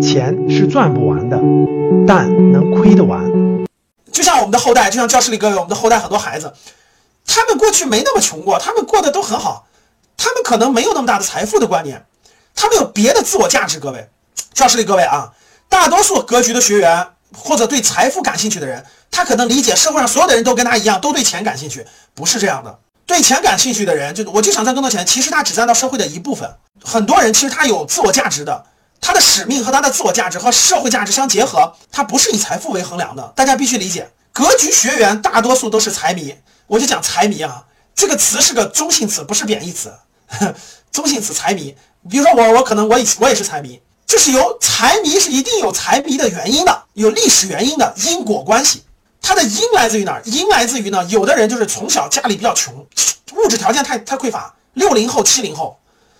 [0.00, 1.38] 钱是赚不完的，
[2.06, 3.24] 但能亏得完。
[4.12, 6.52] 就像我们的后代，就像教室里各位，我们的后代很多孩子，
[7.26, 9.66] 他们过去没那么穷过，他们过得都很好，
[10.16, 12.06] 他们可能没有那么大的财富的观念，
[12.54, 13.78] 他们有别的自我价值。
[13.78, 14.08] 各位，
[14.54, 15.32] 教室里各位啊，
[15.68, 21.84] 大多数格局的学员或者对财富感兴趣的人，他可能理解社会上所有的人都跟他一样，都对钱感兴趣，
[22.14, 22.78] 不是这样的。
[23.06, 26.50] 对钱感兴趣的人，就我就想赚更多钱，其实他只占到社会的一部分。
[26.86, 28.64] 很多人其实他有自我价值的。
[29.00, 33.32] 他的使命和他的自我价值和社会价值相结合，他不是以财富为衡量的。
[33.36, 36.34] 大家必须理解，格局学员大多数都是财迷。
[36.66, 39.92] 我就讲财迷啊，这个词是个中性词，不是贬义词。
[40.90, 41.76] 中性词财迷，
[42.08, 48.84] 比如说我，我可能我以我也是财迷，这是由财迷是一定有财迷的原因的，有历史原因的因果关系。
[49.20, 50.22] 它的因来自于哪儿？
[50.24, 51.04] 因来自于呢？
[51.04, 52.74] 有的人就是从小家里比较穷，
[53.34, 54.54] 物质条件太太匮乏。
[54.72, 55.78] 六零后、七零后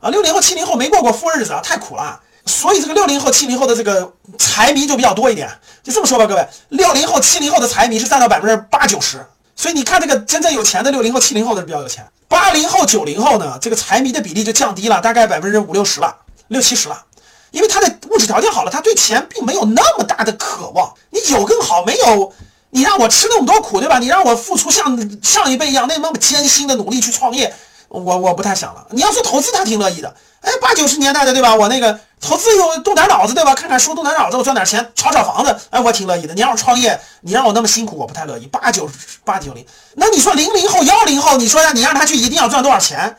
[0.00, 2.20] 啊，六零后、七零后没过过富日子啊，太苦了。
[2.46, 5.50] 所以这个六零后、七零后的这个财迷就比较多一点，
[5.82, 9.24] 就这么说吧，各位，六零后、七零后的财迷是占到百分之八九十。
[9.54, 16.14] 所以你看，这个真正有钱的六零后、七零后的比较有钱，八零后、九零后呢，这个财迷的比例就降低了，大概百分之五六十了，
[16.46, 17.04] 六七十了，
[17.50, 20.94] 因为他的物质条件好了，他对钱并没有那么大的渴望。
[21.10, 22.32] 你有更好，没有
[22.70, 23.98] 你让我吃那么多苦，对吧？
[23.98, 27.52] 你让我付出像上一辈一样那那么艰辛的努力去创业，
[27.88, 28.86] 我我不太想了。
[28.90, 30.14] 你要说投资，他挺乐意的。
[30.40, 31.54] 哎，八九十年代的，对吧？
[31.54, 33.54] 我那个投资又动点脑子，对吧？
[33.54, 36.34] 看看书，动点脑子，我赚点钱，炒炒房子，哎，我挺乐意的。
[36.34, 38.46] 你让我创业，你让我那么辛苦，我不太乐意。
[38.46, 38.88] 八九
[39.24, 39.66] 八九零，
[39.96, 43.16] 那你说零零后、幺零后，你说让你让他去一定要赚多少钱？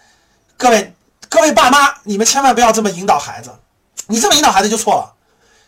[0.55, 0.93] 各位
[1.27, 3.51] 各位爸妈，你们千万不要这么引导孩子，
[4.07, 5.13] 你这么引导孩子就错了。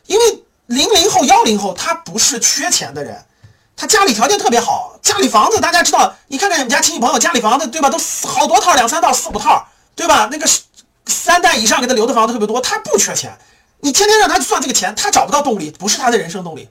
[0.08, 3.26] 因为零零后、幺零后他不是缺钱的人，
[3.76, 7.90] 他家里条件特别好，家里房子大家知道，你看看你们家亲戚朋友家里房子，对吧？
[7.90, 10.28] 都好多套，两三套、四五套，对吧？
[10.32, 10.46] 那个。
[11.08, 13.38] 三代以上给他留的房子特别多，他不缺钱。
[13.82, 16.70] 你天天让他去赚这个钱，他找不到动力，不是他的人生动力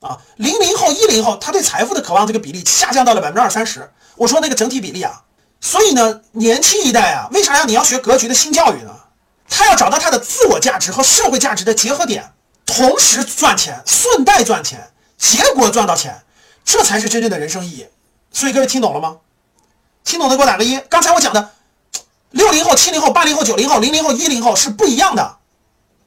[0.00, 0.18] 啊。
[0.36, 3.88] 零零后、一零后，他对财富的渴望这个比例下降到了百分之二三十。
[4.16, 5.22] 我说那个整体比例啊，
[5.60, 8.90] 所以呢，年轻一代啊，为啥要你要学格局的新教育呢？
[9.48, 12.32] 他要找到他的自我价值和社会价值的结合点，
[12.64, 16.22] 同时赚钱，顺带赚钱，结果赚到钱，
[16.66, 17.86] 这才是真正的人生意义。
[18.30, 19.16] 所以各位听懂了吗？
[20.04, 20.78] 听懂的给我打个一。
[20.90, 21.52] 刚才我讲的。
[22.30, 25.38] 六零后、七零后、八零后、九零后、零零后、一零后是不一样的，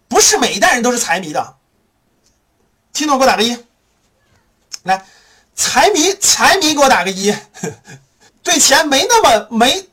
[0.07, 1.55] 不是每一代人都是财迷的。
[2.93, 3.57] 听懂给我打个一。
[4.83, 5.03] 来，
[5.55, 7.33] 财迷，财迷给我打个一。
[8.43, 9.89] 对钱没那么没，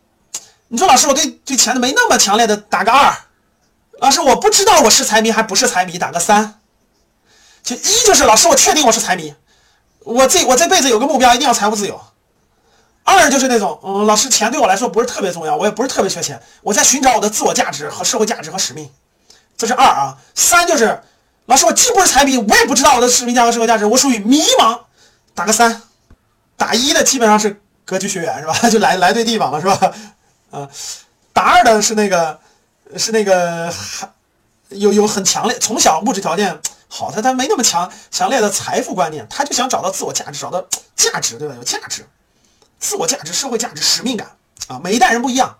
[0.68, 3.16] 你说老师我对对钱的没那么强烈的，打个二。
[4.00, 6.60] 老师我不知道我是财迷还不是财迷，打个三。
[7.62, 9.34] 就一就是老师我确定我是财迷，
[10.06, 12.00] 我这我这辈子有个目标，一定要财务自由。
[13.02, 18.88] 二就是那种，嗯，老师，钱对我来说不是特别重要，我也不是特别缺钱，我在寻找我的自我价值和社会价值和使命，
[19.56, 20.16] 这是二啊。
[20.34, 21.00] 三就是，
[21.46, 24.78] 老师，我既不是财迷，我也不知道我的使命价和社会价值，我属于迷茫，
[25.34, 25.82] 打个三。
[26.56, 28.54] 打一的基本上是格局学员是吧？
[28.70, 29.92] 就来来对地方了是吧？
[30.50, 30.68] 啊，
[31.32, 32.40] 打二的是那个
[32.96, 33.72] 是那个
[34.70, 36.58] 有有很强烈，从小物质条件
[36.88, 40.64] 好，他他没那么强强烈的财富观念，他就想找到自我价值，找到
[40.94, 41.54] 价值，对吧？
[41.56, 42.06] 有价值。
[42.78, 44.36] 自我价值、社会价值、使命感
[44.68, 45.58] 啊，每一代人不一样。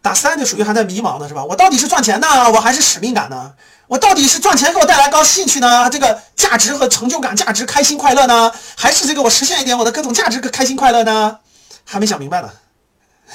[0.00, 1.44] 打三就属于还在迷茫的是吧？
[1.44, 3.52] 我到底是赚钱呢，我还是使命感呢？
[3.88, 5.90] 我到底是赚钱给我带来高兴趣呢？
[5.90, 8.52] 这个价值和成就感、价值、开心快乐呢？
[8.76, 11.40] 还是这个我实现一点我的各种价值、开心快乐呢？
[11.84, 12.50] 还没想明白呢。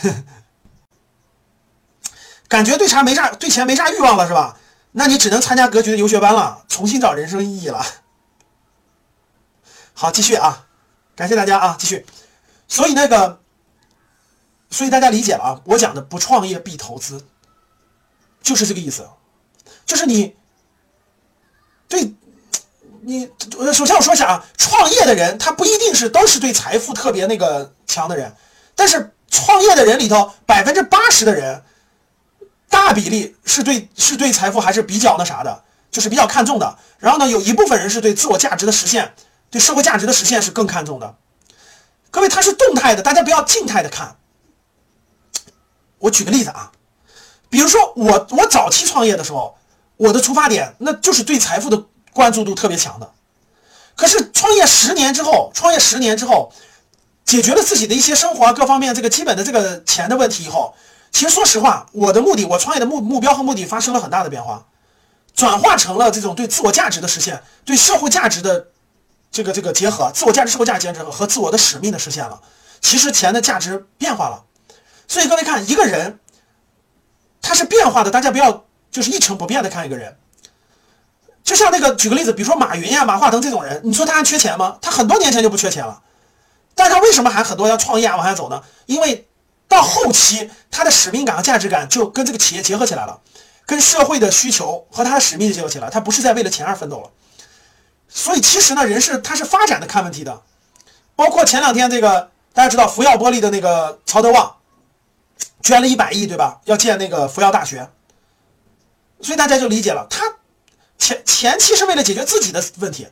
[2.47, 4.57] 感觉对啥没啥，对钱没啥欲望了是吧？
[4.94, 7.86] 那你只能参加格局的游学班了，重新找人生意义了。
[9.94, 10.68] 好，继续啊，
[11.16, 12.06] 感谢大家啊，继续。
[12.68, 13.42] 所以那个，
[14.70, 15.62] 所以大家理解了啊？
[15.66, 17.26] 我讲的不创业必投资，
[18.42, 19.08] 就是这个意思。
[19.86, 20.36] 就是你，
[21.88, 22.14] 对，
[23.02, 23.30] 你
[23.74, 28.34] 首先我说一下啊，创业的人他不一定是都是对财富特别那个强的人，
[28.75, 31.64] 但是创业的人里头百分之八十的人，
[32.73, 36.80] 大比例是对是对财富还是比较那啥的，就是比较看重的。
[36.98, 39.13] 然后呢，有一部分人是对自我价值的实现、
[39.51, 41.15] 对社会价值的实现是更看重的。
[42.09, 44.18] 各位，它是动态的，大家不要静态的看。
[46.00, 46.71] 我举个例子啊，
[47.48, 49.56] 比如说我我早期创业的时候，
[49.98, 53.12] 我的出发点那就是对财富的关注度特别强的。
[53.95, 56.51] 可是创业十年之后，创业十年之后，
[57.24, 60.75] 解决了自己的一些生活各方面这个基本的这个钱的问题以后，
[61.13, 64.65] 其实说实话，我的目的，我创业的目目标和目的发生了很大的变化，
[65.33, 68.68] 转化成了这种对自我价值的实现，对社会价值的。
[69.36, 72.39] 这个这个结合自我价值、社会价值结合和自我的使命的实现了，
[72.81, 74.44] 其实钱的价值变化了。
[75.07, 76.19] 所以各位看，一个人
[77.42, 80.15] 他是变化的，大家不要就是一成不变的看一个人。
[81.44, 84.77] 就像那个举个例子，比如说马云呀、马化腾这种人，你说他还缺钱吗？
[84.80, 86.04] 他很多年前就不缺钱了，
[86.75, 88.62] 但是他为什么还很多要创业啊往下走呢？
[88.86, 89.27] 因为
[89.74, 93.20] 到后期他的使命感和价值感就跟这个企业结合起来了，
[93.66, 97.10] 跟社会的需求和他的使命结合起来，他不是在为了钱而奋斗了。
[98.08, 100.42] 所以其实呢，人是他是发展的看问题的，
[101.16, 104.58] 包括前两天这个大家知道福耀玻璃的那个曹德旺
[105.62, 106.62] 捐了一百亿，对吧？
[106.66, 107.90] 要建那个福耀大学，
[109.22, 110.36] 所以大家就理解了，他
[111.00, 113.08] 前前期是为了解决自己的问题，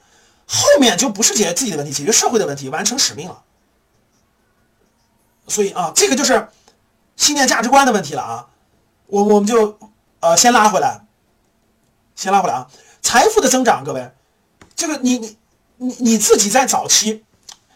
[0.46, 3.42] 后面就不是解决自己的问题，解决社会的问题，完成使命了。
[5.48, 6.48] 所以啊，这个就是
[7.16, 8.48] 信念价值观的问题了啊。
[9.08, 9.78] 我我们就
[10.22, 11.02] 呃先拉回来，
[12.16, 12.70] 先拉回来啊，
[13.02, 14.12] 财富的增长，各位。
[14.76, 15.38] 这个你你
[15.78, 17.24] 你你自己在早期，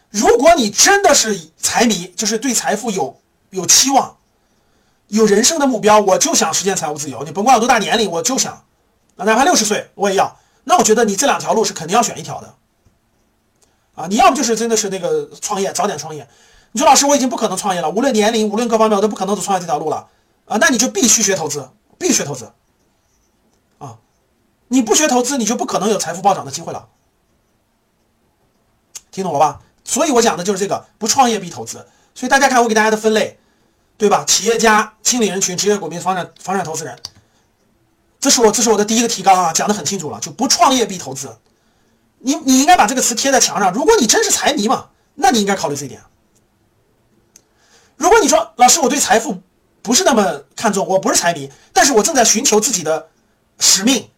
[0.09, 3.19] 如果你真的是财迷，就是对财富有
[3.50, 4.17] 有期望，
[5.07, 7.23] 有人生的目标，我就想实现财务自由。
[7.23, 8.63] 你甭管有多大年龄，我就想，
[9.17, 10.39] 哪怕六十岁我也要。
[10.63, 12.56] 那我觉得你这两条路是肯定要选一条的，
[13.95, 16.27] 啊，你要么就是真的是那个创业，早点创业。
[16.75, 20.10] 你说老师我已经不可能创业了，无论年龄，无论各方面，我都不可能走创业这条路了
[20.44, 22.51] 啊，那你就必须学投资，必须学投资，
[23.77, 23.98] 啊，
[24.68, 26.89] 你不学投资，你就不可能有财富暴涨的机会了。
[29.10, 29.62] 听懂了吧？
[29.86, 31.88] 所以我讲的就是这个，不创业必投资。
[32.13, 33.39] 所以大家看我给大家的分类，
[33.98, 34.25] 对吧？
[34.27, 37.00] 企业家、清理人群、职业股民、房产房产投资人，
[38.19, 41.38] 这是我这是我的第一个提纲啊，讲的很清楚了，就不创业必投资。
[42.19, 43.72] 你你应该把这个词贴在墙上。
[43.72, 46.01] 如果你真是财迷嘛，那你应该考虑这一点。
[48.25, 49.39] 你说老师我对财富
[49.83, 53.07] 不是那么看重，我不是财迷，但是我正在寻求自己的
[53.60, 54.10] 使命、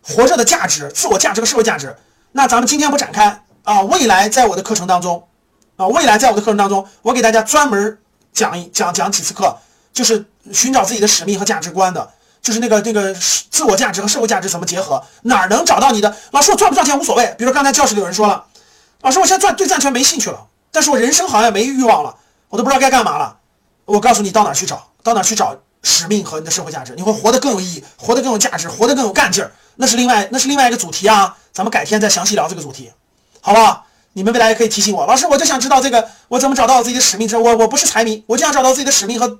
[0.00, 1.96] 活着的价值、自我价值和社会价值，
[2.30, 3.42] 那咱们今天不展开。
[3.64, 5.26] 啊，未来在我的课程当中，
[5.74, 7.98] 啊，未来在我的课程当中，我给大家专门
[8.32, 9.58] 讲一讲讲几次课，
[9.92, 12.08] 就是寻找自己的使命和价值观的，
[12.40, 16.16] 就是那个那个自我价值和社会价值怎么结合，哪儿能找到你的？
[16.30, 17.34] 老师，我赚不赚钱无所谓。
[17.36, 18.44] 比如刚才教室里有人说了，
[19.00, 22.14] 老师，我现在赚对赚钱没兴趣了，但是我人生好像没欲望了，
[22.48, 23.35] 我都不知道该干嘛了。
[23.86, 24.86] 我告诉你，到哪去找？
[25.02, 26.92] 到哪去找使命和你的社会价值？
[26.96, 29.50] 你会活得更有意义，活得更有价值，活得更有干劲儿。
[29.76, 32.92] 那是另外那是另外一个主题啊，咱们改天再详细聊这个主题。
[33.40, 33.86] 好不好？
[34.14, 37.28] 你们未来也可以提醒我，老师，我就想知道这个，我怎么找到自己的使命？
[37.28, 39.38] 这我我不是财迷，我就想找到自己的使命和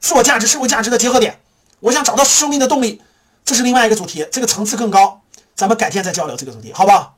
[0.00, 1.38] 自我价值、社会价值的结合点。
[1.80, 3.00] 我想找到生命的动力，
[3.44, 5.20] 这是另外一个主题，这个层次更高，
[5.54, 7.14] 咱们改天再交流这个主题，好不好？